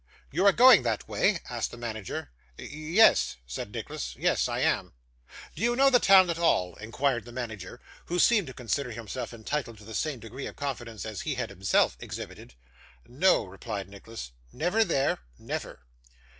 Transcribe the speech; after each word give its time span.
'You 0.31 0.47
are 0.47 0.51
going 0.51 0.81
that 0.81 1.07
way?' 1.07 1.37
asked 1.47 1.69
the 1.69 1.77
manager. 1.77 2.31
'Ye 2.57 2.93
yes,' 2.93 3.37
said 3.45 3.71
Nicholas. 3.71 4.15
'Yes, 4.15 4.47
I 4.49 4.61
am.' 4.61 4.93
'Do 5.55 5.61
you 5.61 5.75
know 5.75 5.91
the 5.91 5.99
town 5.99 6.31
at 6.31 6.39
all?' 6.39 6.73
inquired 6.77 7.23
the 7.23 7.31
manager, 7.31 7.79
who 8.05 8.17
seemed 8.17 8.47
to 8.47 8.53
consider 8.55 8.89
himself 8.89 9.31
entitled 9.31 9.77
to 9.77 9.85
the 9.85 9.93
same 9.93 10.17
degree 10.19 10.47
of 10.47 10.55
confidence 10.55 11.05
as 11.05 11.21
he 11.21 11.35
had 11.35 11.51
himself 11.51 11.97
exhibited. 11.99 12.55
'No,' 13.07 13.43
replied 13.45 13.87
Nicholas. 13.89 14.31
'Never 14.51 14.83
there?' 14.83 15.19
'Never. 15.37 15.81